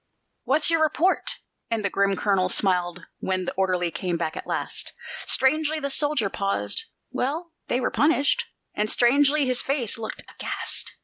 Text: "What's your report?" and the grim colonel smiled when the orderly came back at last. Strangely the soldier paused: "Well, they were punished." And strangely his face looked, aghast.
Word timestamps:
"What's 0.45 0.71
your 0.71 0.81
report?" 0.81 1.35
and 1.69 1.85
the 1.85 1.89
grim 1.91 2.15
colonel 2.15 2.49
smiled 2.49 3.05
when 3.19 3.45
the 3.45 3.53
orderly 3.53 3.91
came 3.91 4.17
back 4.17 4.35
at 4.35 4.47
last. 4.47 4.93
Strangely 5.27 5.79
the 5.79 5.91
soldier 5.91 6.27
paused: 6.27 6.85
"Well, 7.11 7.51
they 7.67 7.79
were 7.79 7.91
punished." 7.91 8.45
And 8.73 8.89
strangely 8.89 9.45
his 9.45 9.61
face 9.61 9.99
looked, 9.99 10.23
aghast. 10.27 10.93